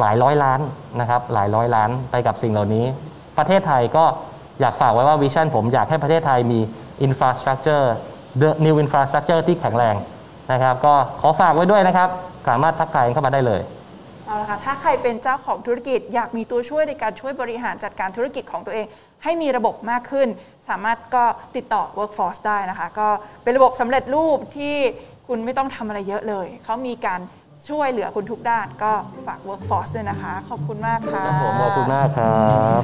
[0.00, 0.60] หลายร้อยล้าน
[1.00, 2.84] นะครับหลายร้อยล้านไปกับสิ่งเหล่านี้
[3.38, 4.04] ประเทศไทยก็
[4.60, 6.60] อยากฝากไว้ว่า vision ผมอยากให้ประเทศไทยมี
[7.06, 7.86] infrastructure
[8.40, 9.94] the new infrastructure ที่แข็งแรง
[10.52, 12.08] นะครับ ก็ขอฝากไว้ด้วยนะครับ
[12.48, 13.60] สามารถทักทายเข้ามาได้เลย
[14.26, 18.86] เอาละค่ะ ถ้าใครเป็นเจ้าของธุรกิจ อยากมีตัวช่วยในการช่วยบริหารจัดการธุรกิจของตัวเอง
[19.22, 20.28] ให้มีระบบมากขึ้น
[20.68, 21.24] สามารถก็
[21.56, 23.08] ติดต่อ workforce ได้นะคะ ก็
[23.42, 24.74] เป็นระบบสำเร็จรูปที่
[25.26, 27.20] คุณไม่ต้องทำอะไรเยอะเลย เขามีการ
[27.68, 28.92] ช่วยเหลือคุณทุกด้านก็
[29.26, 32.82] ฝาก workforce ด้วยนะคะ ขอบคุณมากค่ะ ครับผมขอบคุณมากครับ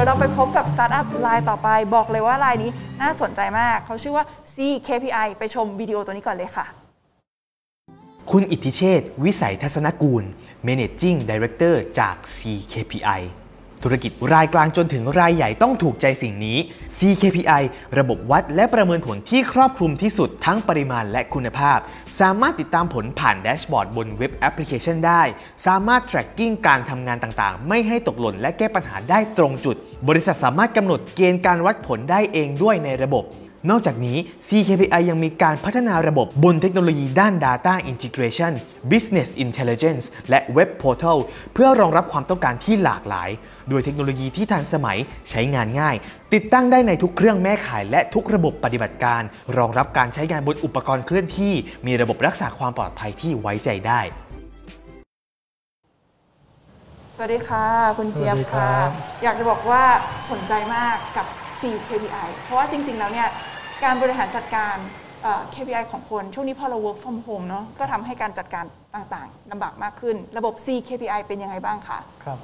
[0.00, 6.66] ดี๋ยวเราไปพบกับสตาร์ทอัพรายต่อไป บอกเลยว่ารายนี้น่าสนใจมาก เขาชื่อว่า CKPI ไปชมวิดีโอตัวนี้ก่อนเลยค่ะ
[8.30, 10.22] คุณอิทธิเชษฐ์วิสัยทัศนกูล
[10.66, 13.20] Managing Director จาก CKPI
[13.82, 16.58] ธุรกิจรายกลางจนถึงรายใหญ่ต้องถูกใจสิ่งนี้
[16.98, 17.62] CKPI
[17.98, 21.78] ระบบวัดและประเมินผลที่ครอบคลุมที่สุดทั้งปริมาณและคุณภาพ
[22.20, 25.22] สามารถติดตามผลผ่านแดชบอร์ดบนเว็บแอปพลิเคชันได้
[25.66, 29.76] สามารถ tracking การทำงานต่างๆ ไม่ให้ตกหล่นและแก้ปัญหาได้ตรงจุด
[30.08, 33.24] บริษัทสามารถกำหนดเกณฑ์การวัดผลได้เองด้วยในระบบ
[33.70, 34.16] นอกจากนี้
[34.48, 38.52] CKPI ยังมีการพัฒนาระบบบนเทคโนโลยีด้าน Data Integration
[38.92, 41.18] Business Intelligence และ Web Portal
[41.54, 43.30] เพื่อรองรับความต้องการที่หลากหลาย
[43.68, 44.98] โดยเทคโนโลยีที่ทันสมัย
[45.30, 45.96] ใช้งานง่าย
[46.34, 49.22] ติดตั้งได้ในทุกเครื่องแม่ข่ายและทุกระบบปฏิบัติการ
[49.56, 51.54] รองรับการใช้งานบนอุปกรณ์เคลื่อนที่
[51.86, 54.00] มีระบบรักษาความปลอดภัยที่ไว้ใจได้
[57.20, 57.66] วัสดีค่ะ
[57.98, 58.90] คุณเจี๊ยบสวัสดีครัค่ะ บ
[59.22, 59.82] อยากจะบอกว่า
[60.30, 61.26] สนใจมากกับ
[61.60, 63.28] 4KPI เพราะว่าจริง ๆ แล้วเนี่ย
[63.84, 64.76] การบริหารจัดการ
[65.22, 72.38] เอ่อ KPI ของคน ช่วงนี้พอเรา work from home เนาะก็ทำให้การจัดการต่างๆลำบากมากขึ้น ระบบ 4KPI เป็นยังไงบ้างคะ ครับ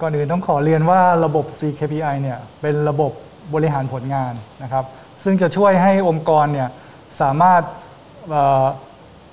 [0.00, 3.12] ก่อนอื่นต้องขอเรียนว่าระบบ CKPI เนี่ยเป็นระบบ
[3.54, 4.84] บริหารผลงานนะครับ
[5.22, 6.68] ซึ่งจะช่วยให้องค์กรเนี่ย
[7.20, 7.62] สามารถ
[8.30, 8.66] เอ่อ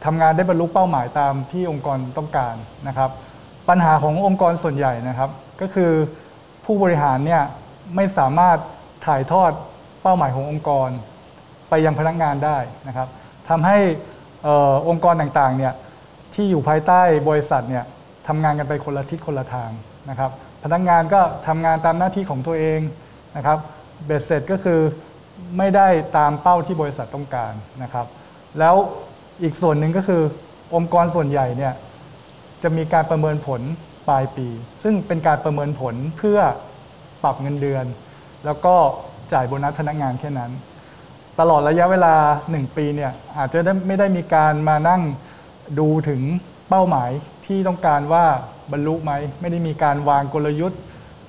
[0.06, 2.56] ทำงานได้บรรลุเป้าหมายตามที่องค์กรต้องการ
[2.88, 3.12] นะครับ
[3.70, 5.30] ปัญหาขององค์กรส่วนใหญ่นะครับ
[5.62, 5.92] ก็คือ
[6.66, 7.44] ผู้บริหารเนี่ย
[7.96, 8.58] ไม่สามารถ
[9.06, 9.52] ถ่ายทอด
[10.02, 10.90] เป้าหมายขององค์กร
[11.70, 12.58] ไปยังพนักงานได้
[12.88, 13.08] นะครับ
[13.50, 13.78] ทำให้
[14.48, 15.74] ออองค์กรต่างๆเนี่ย
[16.34, 17.86] ที่อยู่ภายใต้บริษัทเนี่ย
[18.28, 19.72] ทำงานกันไปคนละทิศคนละทาง
[20.10, 20.32] นะครับ
[20.64, 22.80] พนักงานก็ทำงานตามหน้าที่ของตัวเอง
[23.38, 23.58] นะครับ
[24.06, 24.80] เบ็ดเสร็จก็คือ
[25.58, 27.54] ไม่ได้ตามเป้าที่บริษัทต้องการ
[27.84, 28.06] นะครับ
[28.60, 28.76] แล้ว
[29.44, 30.22] อีกส่วนหนึ่งก็คือ
[30.76, 31.74] องค์กรส่วนใหญ่เนี่ย
[32.64, 33.62] จะมีการประเมินผล
[34.10, 34.48] ปลายปี
[34.84, 36.40] ซึ่งเป็นการประเมินผลเพื่อ
[37.24, 37.86] ปรับเงินเดือน
[38.46, 38.76] แล้วก็
[39.34, 40.52] จ่ายโบนัสพนักงานแค่นั้น
[41.40, 42.16] ตลอดระยะเวลา
[42.50, 45.02] 1 ปีเนี่ยอาจจะไไม่ได้มีการมานั่ง
[45.80, 46.22] ดูถึง
[46.70, 47.10] เป้าหมาย
[47.46, 48.26] ที่ต้องการว่า
[48.72, 50.80] บรรลุไหมไม่ได้มีการวางกลยุทธ์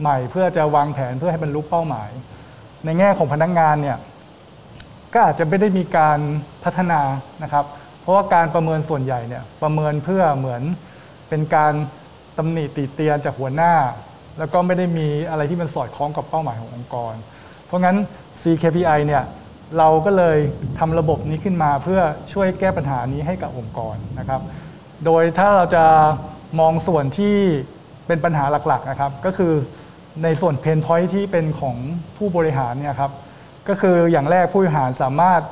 [0.01, 2.11] ใหม่ เพื่อจะวางแผนเพื่อให้บรรลุเป้าหมาย
[2.85, 3.99] ในแง่ของพนักงานเนี่ย
[5.13, 6.19] ก็อาจจะไม่ได้มีการ
[6.65, 7.01] พัฒนา
[7.43, 7.65] นะครับ
[8.01, 10.63] เพราะว่าการประเมินส่วนใหญ่เนี่ยประเมินเพื่อเหมือน
[11.29, 11.73] เป็นการ
[12.39, 13.75] ตำหนิติเตียนจากหัวหน้า
[14.39, 17.15] แล้วก็ไม่ได้มีอะไรที่มันสอดคล้องกับเป้าหมายขององค์กร
[17.67, 17.97] เพราะงั้น
[18.43, 19.25] CKPI เนี่ย
[19.79, 20.39] เราก็เลย
[20.79, 22.01] ทำระบบนี้ขึ้นมาเพื่อ
[22.33, 24.41] ช่วยแก้ปัญหานี้ให้กับองค์กรนะครับ
[25.05, 25.85] โดยถ้าเราจะ
[26.61, 27.37] มองส่วนที่
[28.07, 29.53] เป็นปัญหาหลักๆนะครับ ก็คือ
[30.23, 31.77] ในส่วนเพนพอยที่เป็นของ
[32.17, 33.13] ผู้บริหารเนี่ยครับ
[33.69, 35.43] ก็คืออย่างแรกผู้บริหารสามารถ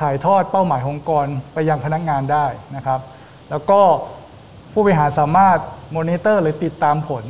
[0.00, 3.00] ถ่ายทอดเป้าหมายององค์กรไปยังพนักงานได้นะครับ
[3.50, 3.80] แล้วก็
[4.74, 5.58] ผู้บริหารสามารถ
[5.96, 7.24] มอนิเตอร์หรือติดตามผล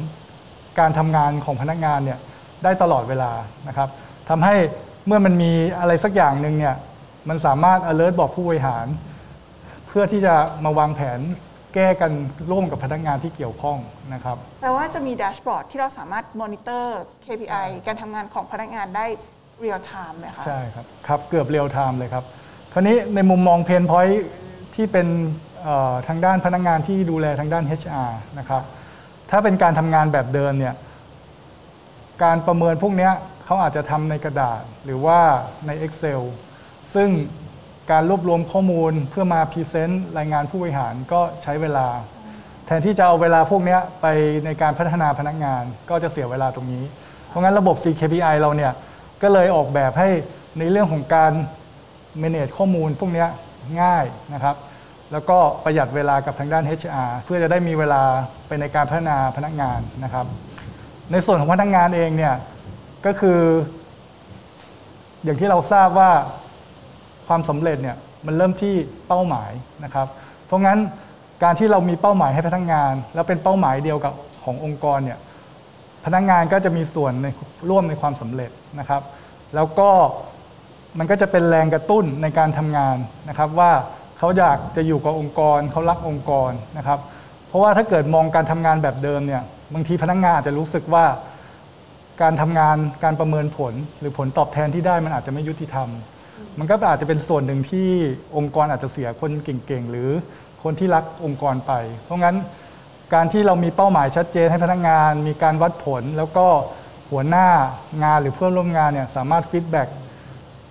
[0.79, 2.19] การทำงานของพนักงานเนี่ย
[2.65, 3.33] ได้ตลอดเวลา
[3.69, 3.89] นะครับ
[4.29, 4.55] ทำให้
[5.07, 6.77] เมื่อมันมีอะไรสักอย่างหนึ่งเนี่ย
[7.29, 8.87] มันสามารถ alert บอกผู้บริหาร
[9.89, 11.21] เพื่อที่จะมาวางแผน
[11.75, 12.13] แก้กัน
[12.51, 13.79] ร่วมกับพนักงานที่เกี่ยวข้อง
[14.15, 19.07] นะครับแปลว่าจะมี dashboard ที่เราสามารถ monitor KPI การทำงานของพนักงานได้
[19.61, 22.25] real-time ไหมคะใช่ครับครับ เกือบ real-time เลยครับ
[22.73, 24.09] คราวนี้ในมุมมอง pain point
[24.75, 25.07] ที่เป็น
[25.54, 25.54] เอ่อ
[26.09, 28.63] ทางด้านพนักงานที่ดูแลทางด้าน HR นะครับ
[29.31, 30.75] ถ้าเป็นการทำงานแบบเดิมเนี่ย
[32.23, 33.11] การประเมินพวกนี้
[33.45, 35.21] เขาอาจจะทำในกระดาษหรือว่า
[35.67, 36.23] ใน Excel
[36.95, 37.09] ซึ่ง
[37.91, 41.87] การรวบรวมข้อมูลเพื่อมา present รายงานผู้บริหารก็ใช้เวลา
[42.67, 44.07] แทนที่จะเอาเวลาพวกนี้ไป
[44.45, 46.85] ในการพัฒนาพนักงานก็จะเสียเวลาตรงนี้
[47.29, 48.73] เพราะงั้นระบบ CKPI เราเนี่ย
[49.23, 50.09] ก็เลยออกแบบให้
[50.59, 51.33] ในเรื่องของการ
[52.23, 53.27] manage ข้อมูลพวกนี้
[53.83, 54.57] ง่ายนะครับ
[55.15, 58.03] แล้วก็ประหยัดเวลากับทางด้าน HR เพื่อจะได้มีเวลา
[58.47, 60.27] ไปในการพัฒนาพนักงานนะครับ
[61.13, 62.35] ในส่วนของพนักงานเองเนี่ย
[63.07, 63.41] ก็คือ
[65.25, 66.11] อย่างที่เราทราบว่า
[67.27, 67.97] ความสำเร็จเนี่ย
[68.27, 68.75] มันเริ่มที่
[69.09, 69.53] เป้าหมาย
[69.85, 70.07] นะครับ
[70.47, 70.79] เพราะงั้น
[71.43, 75.19] การที่เรามีเป้าหมายให้พนักงาน แล้วเป็นเป้าหมายเดียวกับขององค์กรเนี่ย
[76.05, 77.27] พนักงานก็จะมีส่วนใน
[77.71, 79.03] ร่วมในความสำเร็จนะครับ
[79.55, 79.91] แล้วก็
[80.99, 82.97] มันก็จะเป็นแรงกระตุ้นในการทำงาน
[83.29, 83.73] นะครับว่า
[84.19, 86.99] เขาอยากจะอยู่กับองค์กรเขารักองค์กรนะครับ
[87.49, 89.43] เพราะว่าถ้าเกิดมองการทำงานแบบเดิมเนี่ย
[89.75, 91.05] บางทีพนักงานอาจจะรู้สึกว่า
[92.23, 95.89] การทำงานการประเมินผลหรือผลตอบแทนที่ได้มันอาจจะไม่ยุติธรรม
[96.59, 97.89] มันก็อาจจะเป็นส่วนหนึ่งที่
[98.37, 100.11] องค์กรอาจจะเสียคนเก่งๆ หรือ
[100.63, 101.73] คนที่รักองค์กรไป
[102.05, 102.37] เพราะงั้น
[103.15, 106.47] การที่เรามีเป้าหมายชัดเจนให้พนักงาน มีการวัดผล แล้วก็
[107.11, 107.49] หัวหน้า
[108.05, 109.89] งานหรือเพื่อนร่วมงานเนี่ยสามารถฟีดแบ็ก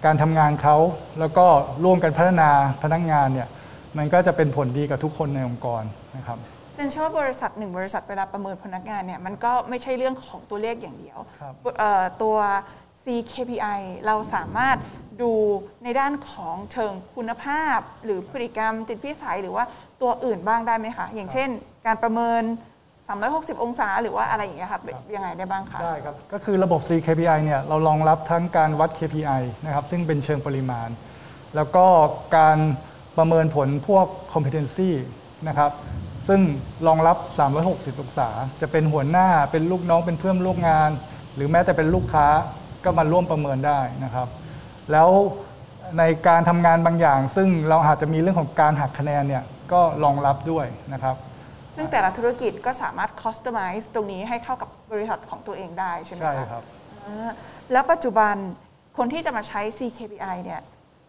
[0.05, 0.75] การทำงานเขา
[1.19, 1.45] แล้วก็
[1.83, 2.49] ร่วมกันพัฒนา
[2.83, 3.49] พนักงานเนี่ย
[3.97, 5.83] มันก็จะเป็นผลดีกับทุกคนในองค์กร
[6.17, 6.37] นะครับ
[6.73, 12.37] เจนเชื่อว่าบริษัทหนึ่งบริษัทเวลาประเมินพนักงานเนี่ยมันก็ไม่ใช่เรื่องของตัวเลขอย่างเดียวครับเอ่อตัว
[13.03, 14.77] CKPI เราสามารถ
[15.21, 15.31] ดู
[15.83, 19.65] ในด้านของเชิงคุณภาพ หรือพฤติกรรมติดพิสัยหรือว่า
[20.01, 21.49] ตัวอื่นบ้างได้ไหมคะ อย่างเช่น
[21.85, 22.43] การประเมิน
[23.07, 24.81] 360 องศาหรือว่าอะไรอย่างเงี้ยครับ
[25.15, 30.89] ยังไงได้บ้างคะ ได้ครับ ก็คือระบบ CKPI เนี่ยเรารองรับทั้งการวัด KPI นะครับซึ่งเป็นเชิงปริมาณ
[31.55, 31.85] แล้วก็
[32.37, 32.57] การ
[33.17, 34.89] ประเมินผลพวก competency
[35.47, 35.71] นะครับ
[36.27, 36.41] ซึ่ง
[36.87, 37.17] รองรับ
[37.59, 38.29] 360 องศา
[38.61, 40.89] จะเป็นหัวหน้าเป็นลูกน้องเป็นเพื่อนร่วมงาน
[41.35, 42.27] หรือแม้แต่เป็นลูกค้า
[42.83, 44.27] ก็มาร่วมประเมินได้นะครับ
[44.91, 45.09] แล้ว
[45.99, 51.15] ในการทำงานบางอย่าง ซึ่งเราอาจจะมีเรื่องของการหักคะแนนเนี่ยก็รองรับด้วยนะครับ
[51.75, 56.63] ซึ่งแต่ละธุรกิจก็สามารถ customize ตรงนี้ให้เข้ากับบริษัทของตัวเองได้ใช่ไหมคะใช่ครับ
[57.05, 57.31] อ่า
[57.71, 58.35] แล้วปัจจุบัน
[58.97, 60.61] คนที่จะมาใช้ CKPI เนี่ย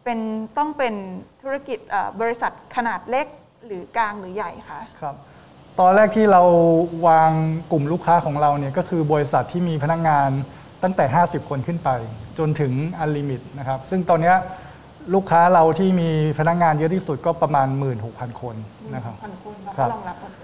[0.05, 0.19] เป็น
[0.59, 0.95] ต้องเป็น
[1.43, 3.27] ธุรกิจเอ่อบริษัทขนาดเล็ก
[3.67, 5.17] หรือกลางหรือใหญ่คะครับ
[5.81, 6.43] ตอนแรกที่เรา
[7.07, 7.31] วาง
[7.71, 10.31] กลุ่มลูกค้าของเราเนี่ยก็คือบริษัทที่มีพนักงาน
[10.83, 11.91] ตั้งแต่ 50 คนขึ้นไป
[12.39, 14.37] จนถึงอันลิมิตนะครับ ซึ่งตอนเนี้ย
[15.15, 17.69] ลูกค้าเราที่มีพนักงานเยอะที่สุดก็ประมาณ
[18.05, 18.57] 16,000 คน
[18.95, 20.44] นะครับพันคนเราครับก็รองรับหมดเ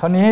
[0.00, 0.28] คราวนี้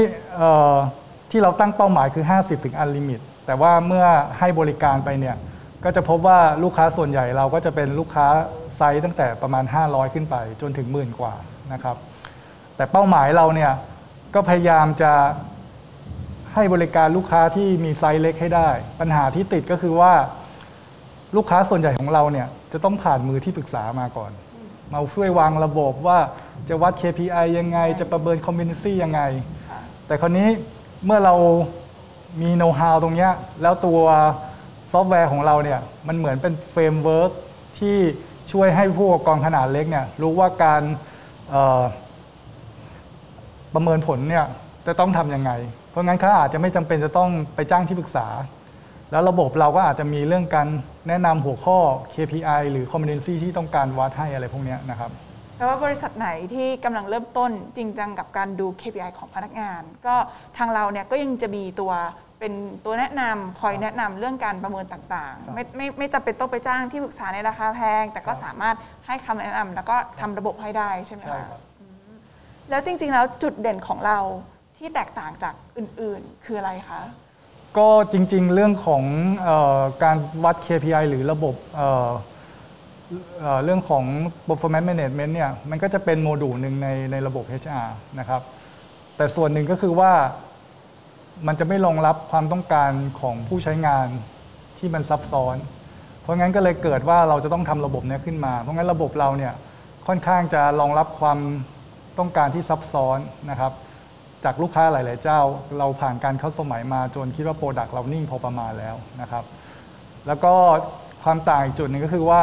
[1.30, 4.06] ที่เราตั้งเป้าหมายคือ 50ถึง unlimit แต่ว่าเมื่อ
[4.38, 5.36] ให้บริการไปเนี่ย
[5.84, 8.26] ก็จะพบว่าลูกค้าส่วนใหญ่เราก็จะเป็นลูกค้า
[8.76, 11.34] ไซส์ตั้งแต่ประมาณ 500 ขึ้นไปจนถึงหมื่นกว่า
[11.72, 11.96] นะครับ
[12.76, 13.72] แต่เป้าหมายเราเนี่ย
[14.34, 15.12] ก็พยายามจะ
[16.54, 18.68] ให้บริการลูกค้าที่มีไซส์เล็กให้ได้
[19.00, 20.12] ปัญหาที่ติดก็คือว่า
[21.36, 24.30] ลูกค้าส่วนใหญ่ของเราเนี่ยจะต้องผ่านมือที่ปรึกษามาก่อน
[24.92, 26.18] มาช่วยวางระบบว่า
[26.68, 29.20] จะวัด KPI ยังไง จะประเมิน competency ยังไง
[30.06, 30.48] แต่คราวนี้
[31.04, 31.34] เมื่อเรา
[32.42, 33.28] มีโน้ต h าวตรงนี้
[33.62, 34.00] แล้วตัว
[34.90, 37.30] ซอฟต์แวร์ของเราเนี่ยมันเหมือนเป็น framework
[37.78, 37.96] ที่
[38.52, 40.82] ช่วยให้ผู้ประกอบการขนาดเล็กเนี่ยรู้ว่าการ
[43.74, 44.44] ประเมินผลเนี่ย
[44.86, 45.50] จะต้องทำยังไง
[45.90, 48.26] เพราะงั้นเขาอาจจะไม่จำเป็นจะต้องไปจ้างที่ปรึกษา
[49.10, 50.68] แล้วระบบเราก็อาจจะมีเรื่องการ
[51.08, 51.78] แนะนำหัวข้อ
[52.14, 55.10] KPI หรือ competency ที่ต้องการวัดให้อะไรพวกเนี้ยนะครับ
[55.56, 60.14] แปลว่าบริษัทไหนที่กำลังเริ่มต้นจริงจังกับการดู KPI ของพนักงาน ก็
[60.58, 61.92] ทางเราเนี่ยก็ยังจะมีตัว
[62.40, 62.52] เป็น
[62.84, 71.60] ตัวแนะนำคอยแนะนำเรื่องการประเมินต่างครับๆไม่ไม่ไม่จำเป็นต้องไปจ้างที่ปรึกษาในราคาแพง แต่ก็สามารถให้คำแนะนำแล้วก็ทำระบบให้ได้ใช่ไหมใช่คะครับ
[72.70, 74.18] แล้วจริงๆแล้วจุดเด่นของเรา
[74.78, 77.00] ที่แตกต่างจากอื่นๆ คืออะไรคะ
[77.78, 79.02] ก็จริงๆ เรื่องของ
[79.44, 82.10] เออการวัด KPI หรือระบบเอ่อ
[83.40, 84.04] เอ่อเรื่องของ
[84.48, 88.42] performance management เนี่ยมันก็จะเป็นโมดูลหนึ่งในในระบบ HR นะครับ
[89.16, 90.12] แต่ส่วนหนึ่งก็คือว่า
[91.46, 94.06] มันจะไม่รองรับความต้องการของผู้ใช้งาน
[94.78, 95.56] ที่มันซับซ้อน
[96.20, 99.52] เพราะงั้นก็เลยเกิดว่าเราจะต้องทำระบบเนี้ยขึ้นมา เพราะงั้นระบบเราเนี่ย
[100.06, 101.38] ค่อนข้างจะรองรับความ
[102.18, 103.18] ต้องการที่ซับซ้อน
[103.50, 103.72] นะครับ
[104.44, 105.40] จากลูกค้าหลาย ๆ เจ้า
[105.78, 109.44] เราผ่านการ customize มาจนคิดว่า product เรานิ่งพอประมาณแล้วนะครับ
[110.26, 110.52] แล้วก็
[111.24, 112.42] ความต่างอีกจุดหนึ่งก็คือว่า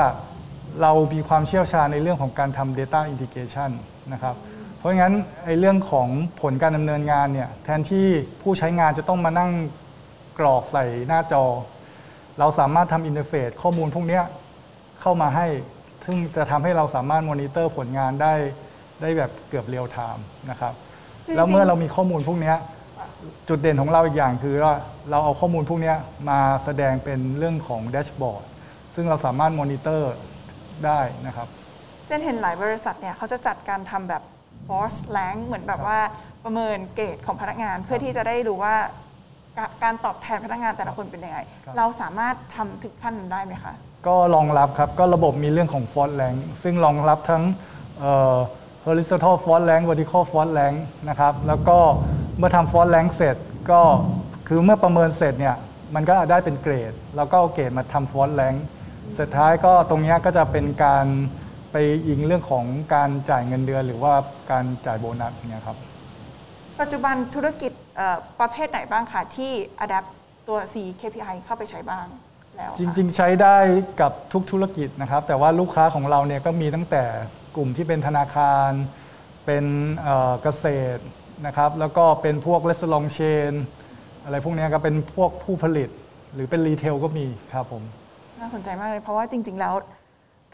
[0.82, 3.72] เรามีความเชี่ยวชาญในเรื่องของการทำ Data Integration
[4.14, 4.36] นะครับ
[4.78, 5.14] เพราะงั้น
[5.46, 6.08] ไอ้เรื่องของ
[6.42, 8.08] ผลการดำเนินงานเนี่ยแทนที่
[8.42, 9.52] ผู้ใช้งานจะต้องมานั่ง
[10.40, 11.44] กรอกใส่หน้าจอ
[12.40, 14.20] เราสามารถทำ interface ข้อมูลพวกนี้
[15.02, 15.48] เข้ามาให้
[16.06, 18.34] ซึ่งจะทำให้เราสามารถมอนิเตอร์ผลงานได้
[19.02, 20.74] ได้แบบเกือบ real-time นะครับ
[21.26, 22.58] คือจริงๆแล้วเมื่อเรามีข้อมูลพวกเนี้ย
[23.50, 24.76] จุดเด่นของเราอีกอย่างคือว่า
[25.10, 25.96] เราเอาข้อมูลพวกเนี้ย
[26.30, 28.44] มาแสดงเป็นเรื่องของ dashboard
[28.96, 30.14] ซึ่งเราสามารถมอนิเตอร์
[30.86, 31.48] ได้นะครับ
[32.06, 34.24] เจนเห็นหลายบริษัทเนี่ยเขาจะจัดการทำแบบ
[34.68, 36.00] force rank เหมือนแบบว่า
[36.44, 38.76] ประเมินเกรดของพนักงาน เพื่อที่จะได้รู้ว่า
[39.58, 43.74] การการตอบแทนพนักงานแต่ละคนเป็นยังไง ครับ เราสามารถทำถึงขั้นนั้นได้ไหมคะ
[44.08, 47.44] ก็รองรับครับ ก็ระบบมีเรื่องของ Fault Rank ซึ่งรองรับทั้ง
[48.00, 48.38] เอ่อ
[48.88, 50.76] horizontal fault rank vertical fault rank
[51.10, 51.78] นะครับ แล้วก็
[52.38, 53.38] เมื่อทำ fault rank เสร็จ
[53.72, 53.82] ก็
[54.48, 55.56] คือเมื่อประเมินเสร็จเนี่ย
[55.96, 58.58] มันก็ได้เป็นเกรด แล้วก็เอาเกรดมาทำ fault rank
[59.20, 61.06] สุดท้ายก็ตรงเนี้ยก็จะเป็นการ
[61.72, 61.76] ไป
[62.08, 64.14] อิงเรื่องของการจ่ายเงินเดือนหรือว่า
[64.52, 65.78] การจ่ายโบนัสเนี่ยครับ
[66.82, 69.52] ปัจจุบันธุรกิจเอ่อประเภทไหนบ้างคะที่
[69.84, 70.10] adapt
[70.48, 72.06] ตัว C KPI เข้าไปใช้บ้าง
[72.58, 73.58] แล้วคะจริง ๆ ใช้ได้
[74.02, 77.04] กับทุกธุรกิจนะครับ แต่ว่าลูกค้าของเราเนี่ยก็มีตั้งแต่
[77.56, 78.72] กลุ่มที่เป็นธนาคาร
[79.46, 79.66] เป็น
[80.04, 81.04] เอ่อเกษตร
[81.46, 83.52] นะครับ แล้วก็เป็นพวก r e s t a u r a n t chain
[84.24, 85.90] อะไรพวกเนี้ยก็เป็นพวกผู้ผลิต
[86.34, 87.84] หรือเป็นรีเทลก็มีครับผม
[88.40, 89.76] น่าสนใจมากเลยเพราะว่าจริง ๆ แล้ว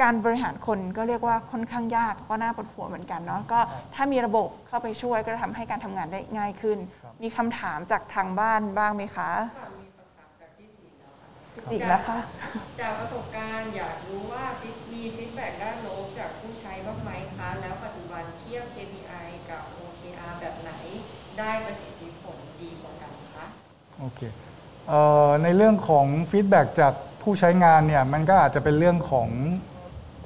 [0.01, 3.59] การบริหารคนก็เรียกว่าค่อนข้างยากก็น่าปวดหัวเหมือนกันเนาะก็
[3.95, 9.29] ถ้ามีระบบเข้าไปช่วยก็จะทำให้การทำงานได้ง่ายขึ้นครับมีคำถามจากทางบ้านบ้างไหมคะ
[11.71, 12.19] อีกแล้วค่ะ
[12.79, 14.45] จากประสบการณ์อยากรู้ว่า
[14.93, 20.71] มี feedback ด้านลบจากผู้ใช้บ้างไหมคะ แล้วปัจจุบันเทียบ KPI กับ OKR แบบไหน
[21.39, 23.45] ได้ประสิทธิผลดีกว่ากันคะ
[23.99, 24.21] โอเค
[24.89, 29.29] เอ่อในเรื่องของ feedback จากผู้ใช้งานเนี่ยมันก็อาจจะเป็นเรื่องของ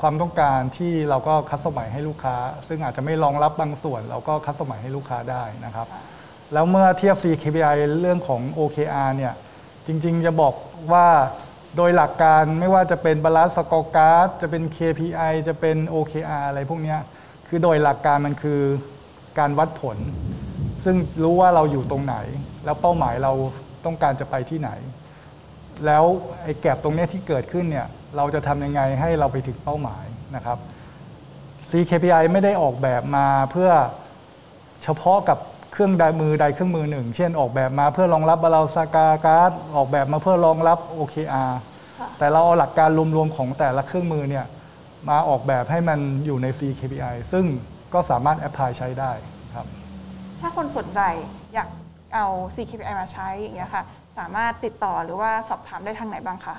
[0.01, 2.35] ความต้องการที่เราก็ customize ให้ลูกค้า
[2.67, 5.87] ซึ่งอาจจะไม่รองรับบางส่วน เราก็ customize ให้ลูกค้าได้นะครับ
[6.53, 9.33] แล้วเมื่อเทียบ KPI เรื่องของ OKR เนี่ย
[9.87, 10.53] จริงๆ จะบอก
[10.93, 11.07] ว่า
[11.77, 16.95] โดยหลักการไม่ว่าจะเป็น balanced scorecard จะเป็น KPI จะเป็น OKR อะไรพวกนี้
[17.47, 18.61] คือโดยหลักการมันคือ
[19.39, 19.97] การวัดผล
[20.83, 22.15] ซึ่งรู้ว่าเราอยู่ตรงไหน
[22.65, 23.33] แล้วเป้าหมายเรา
[23.85, 24.71] ต้องการจะไปที่ไหน
[25.85, 26.03] แล้ว
[26.43, 30.57] ไอ้แกลบตรงนี้ที่เกิดขึ้นเนี่ยเราจะทำยังไงให้เราไปถึงเป้าหมายนะครับ
[31.69, 33.71] CKPI ไม่ได้ออกแบบมาเพื่อ
[34.83, 35.37] เฉพาะกับ
[35.73, 41.51] เครื่องใดมือใดเครื่องมือหนึ่ง เช่นออกแบบมาเพื่อรองรับบาลาสกาการ์ดออกแบบมาเพื่อรองรับ OKR
[41.99, 44.45] ค่ะแต่เราเอาหลักการรวมๆของแต่ละเครื่องมือเนี่ย
[45.09, 47.45] มาออกแบบให้มันอยู่ใน CKPI ซึ่ง
[47.93, 49.11] ก็สามารถแอพพลายใช้ได้
[49.55, 49.67] ครับ
[50.41, 50.99] ถ้าคนสนใจ
[51.53, 51.69] อยาก
[52.15, 53.83] เอา CKPI มาใช้อย่างเงี้ยค่ะ
[54.17, 56.55] สามารถติดต่อหรือว่าสอบถามได้ทางไหนบ้างคะ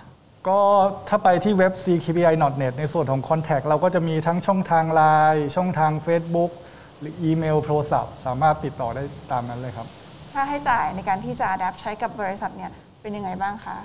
[0.48, 0.60] ก็
[1.08, 6.63] ถ้าไปที่เว็บ ckpi.net ในส่วนของ Contact เราก็จะมีทั้งช่องทาง Line ช่องทาง Facebook ห
[7.04, 9.86] รืออีเมลโทรศัพท์ สามารถติดต่อได้ตามนั้นเลยครับ
[10.32, 12.70] ค่าให้จ่ายในการที่จะ adapt ใช้กับบริษัทเนี่ย
[13.02, 13.76] เป็นยังไงบ้างคะ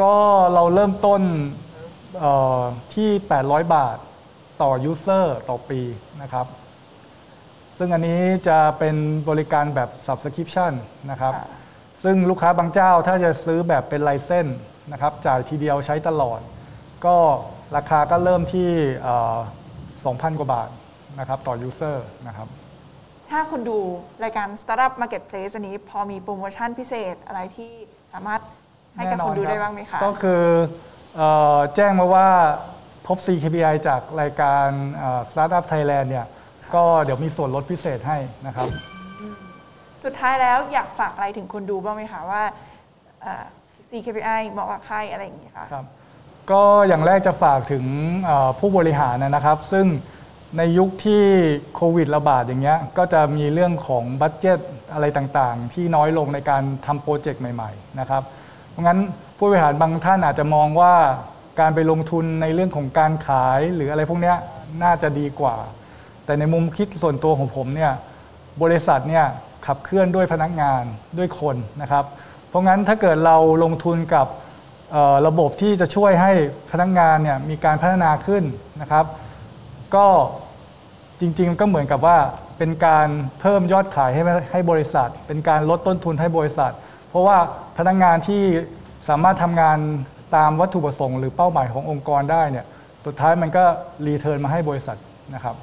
[0.00, 0.14] ก็
[0.54, 1.22] เราเริ่มต้น
[2.18, 2.62] เอ่อ
[2.94, 3.10] ที่
[3.42, 3.96] 800 บาท
[4.62, 5.80] ต่อ user ต่อปี
[6.22, 6.46] นะครับ
[7.78, 8.96] ซึ่งอันนี้จะเป็น
[9.28, 10.72] บริการแบบ subscription
[11.10, 11.46] นะครับ ค่ะ
[12.02, 14.46] ซึ่งลูกค้าบางเจ้าถ้าจะซื้อแบบเป็นไลเส้น
[14.92, 16.40] นะครับจ่ายทีเดียวใช้ตลอด
[17.06, 17.16] ก็
[17.76, 18.68] ราคาก็เริ่มที่
[19.02, 19.36] เอ่อ
[20.28, 20.68] 2,000 กว่าบาท
[21.18, 21.96] นะครับต่อ user
[22.26, 22.48] นะครับ
[23.30, 23.78] ถ้าคนดู
[24.24, 27.70] รายการ Startup Marketplace อันนี้พอมีโปรโมชั่นพิเศษอะไรที่
[28.12, 28.40] สามารถ
[28.96, 30.44] ให้กับแน่นคอนนดูรับได้บ้างไหมคะ ก็คือ
[31.16, 32.28] เอ่อแจ้งมาว่า
[33.06, 36.26] พบ CKPI จากรายการเอ่อ Startup Thailand เนี่ย
[36.74, 38.68] ก็เดี๋ยวมีส่วนลดพิเศษให้นะครับ
[40.04, 42.42] สุดท้ายแล้วอยากฝากอะไรถึงคนดูบ้างไหมคะว่า
[43.22, 43.44] เอ่อ
[43.90, 45.86] CKPI เหมาะกับใครอะไรอย่างเงี้ยค่ะครับ
[46.50, 47.84] ก็อย่างแรกจะฝากถึง
[48.24, 49.86] เอ่อผู้บริหารนะครับ ซึ่ง
[50.56, 51.24] ในยุคที่
[51.74, 54.58] โควิดระบาดอย่างเงี้ยก็จะมีเรื่องของบัตเจต
[54.92, 58.22] อะไรต่างๆ ที่น้อยลงในการทำโปรเจกต์ใหม่ๆนะครับ
[58.70, 58.98] เพราะงั้น
[59.36, 60.94] ผู้บริหารบางท่านอาจจะมองว่า
[61.60, 64.36] การไปลงทุนในเรื่องของการขายหรืออะไรพวกเนี้ย
[64.82, 65.56] น่าจะดีกว่า
[66.24, 67.92] แต่ในมุมคิดส่วนตัวของผมเนี่ย
[68.62, 69.26] บริษัทเนี่ย
[69.66, 70.82] ขับเคลื่อนด้วยพนักงาน
[71.18, 72.04] ด้วยคนนะครับ
[72.48, 74.26] เพราะงั้นถ้าเกิดเราลงทุนกับ
[75.26, 76.32] ระบบที่จะช่วยให้
[76.72, 78.44] พนักงานเนี่ยมีการพัฒนาขึ้น
[78.80, 79.04] นะครับ
[79.96, 80.06] ก็
[81.20, 82.18] จริงๆก็เหมือนกับว่า
[82.58, 83.08] เป็นการ
[83.40, 86.72] เพิ่มยอดขายให้ให้บริษัท เป็นการลดต้นทุนให้บริษัท
[87.08, 87.36] เพราะว่า
[87.78, 88.42] พนักงานที่
[89.08, 89.78] สามารถทำงาน
[90.36, 92.66] ตามวัตถุประสงค์หรือเป้าหมายขององค์กรได้เนี่ย
[93.06, 93.64] สุดท้ายมันก็
[94.06, 94.96] รีเทิร์นมาให้บริษัท
[95.34, 95.54] นะครับ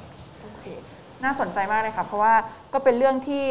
[0.42, 0.64] โอเค
[1.24, 2.34] น่าสนใจมากเลยค่ะเพราะว่า
[2.72, 3.44] ก็เป็นเรื่องที่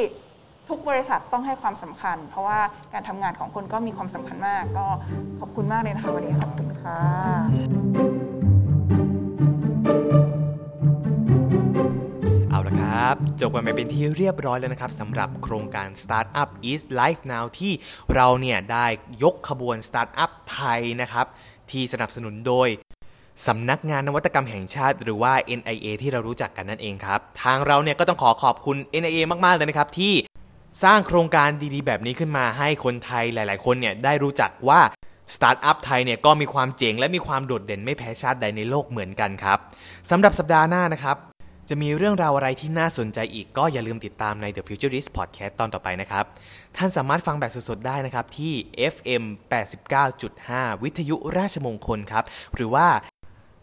[0.70, 2.60] ทุกบริษัทต้องให้ความสำคัญ เพราะว่า
[2.94, 4.86] การทำงานของคนก็มีความสำคัญมาก ก็
[5.40, 7.00] ขอบคุณมากเลยนะคะวันนี้ขอบคุณค่ะ
[13.42, 17.74] จบกันไปเป็นที่เรียบร้อยแล้วนะครับสำหรับโครงการ Startup is Life Now ที่
[18.16, 18.86] เราเนี่ยได้
[19.24, 21.26] ยกขบวน Startup ไทยนะครับ
[21.72, 22.68] ที่สนับสนุนโดย
[23.48, 30.14] สำนักงานนวัตกรรมแห่งชาติหรือว่า NIA ที่เรารู้จักกันนั่นเองครับ ทางเราเนี่ยก็ต้องขอขอบคุณ NIA มาก ๆ เลยนะครับที่
[30.84, 34.82] สร้างโครงการดีๆ แบบนี้ขึ้นมาให้คนไทยหลาย ๆ คนเนี่ยได้รู้จักว่า
[35.36, 39.58] สตาร์ทอัพไทยเนี่ยก็มีความเจ๋งและมีความโดดเด่นไม่แพ้ชาติใดในโลกเหมือนกันครับ
[40.10, 41.18] สำหรับสัปดาห์หน้านะครับ
[41.70, 46.26] จะมีเรื่องราวอะไรที่น่าสนใจอีกก็อย่าลืมติดตามใน The Futurist Podcast ตอนต่อไปนะครับ
[46.78, 48.54] ท่านสามารถฟังแบบสดๆได้นะครับ ที่
[48.94, 49.24] FM
[50.04, 52.24] 89.5 วิทยุราชมงคลครับ
[52.56, 52.88] หรือว่า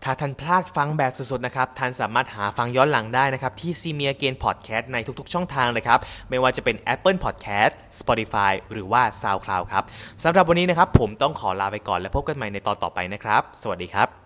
[0.05, 5.99] ถ้าท่านพลาดฟังแบบสดๆนะครับ ท่านสามารถหาฟังย้อนหลังได้นะครับ ที่ c m e a g a i n Podcast ในทุกๆ ช่องทางเลยครับ
[6.31, 9.85] ไม่ว่าจะเป็น Apple Podcast Spotify หรือว่า SoundCloud ครับ
[10.25, 14.26] สำหรับวันนี้นะครับ ผมต้องขอลาไปก่อนและพบกันใหม่ในตอนต่อไปนะครับ สวัสดีครับ